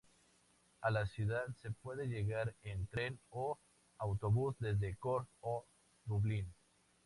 A 0.81 0.89
la 0.89 1.05
ciudad 1.05 1.45
se 1.61 1.69
puede 1.69 2.07
llegar 2.07 2.55
en 2.63 2.87
tren 2.87 3.19
o 3.29 3.59
autobús 3.99 4.55
desde 4.57 4.95
Cork 4.95 5.29
o 5.41 5.67
Dublín. 6.05 6.51